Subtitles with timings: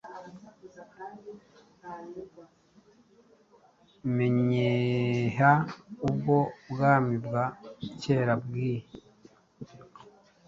[4.15, 5.51] Menyeha
[6.07, 6.35] ubwo
[6.69, 7.43] Bwami bwa
[8.01, 8.79] kera bwii,